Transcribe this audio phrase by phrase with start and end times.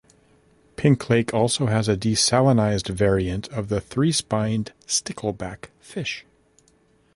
[0.77, 6.25] Pink Lake also has a desalinized variant of the three-spined stickleback fish.